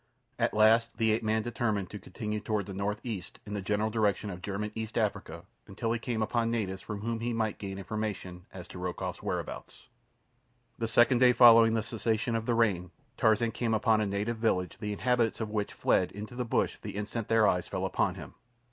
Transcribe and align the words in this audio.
At 0.39 0.55
last 0.55 0.97
the 0.97 1.11
ape 1.11 1.21
man 1.21 1.43
determined 1.43 1.91
to 1.91 1.99
continue 1.99 2.39
toward 2.39 2.65
the 2.65 2.73
northeast 2.73 3.37
in 3.45 3.53
the 3.53 3.61
general 3.61 3.91
direction 3.91 4.31
of 4.31 4.41
German 4.41 4.71
East 4.73 4.97
Africa 4.97 5.43
until 5.67 5.91
he 5.91 5.99
came 5.99 6.23
upon 6.23 6.49
natives 6.49 6.81
from 6.81 7.01
whom 7.01 7.19
he 7.19 7.33
might 7.33 7.59
gain 7.59 7.77
information 7.77 8.47
as 8.51 8.67
to 8.69 8.79
Rokoff's 8.79 9.21
whereabouts. 9.21 9.89
The 10.79 10.87
second 10.87 11.19
day 11.19 11.33
following 11.33 11.75
the 11.75 11.83
cessation 11.83 12.35
of 12.35 12.47
the 12.47 12.55
rain 12.55 12.89
Tarzan 13.15 13.51
came 13.51 13.75
upon 13.75 14.01
a 14.01 14.07
native 14.07 14.37
village 14.37 14.79
the 14.79 14.91
inhabitants 14.91 15.39
of 15.39 15.51
which 15.51 15.71
fled 15.71 16.11
into 16.13 16.33
the 16.33 16.45
bush 16.45 16.79
the 16.81 16.95
instant 16.95 17.27
their 17.27 17.47
eyes 17.47 17.67
fell 17.67 17.85
upon 17.85 18.15
him. 18.15 18.33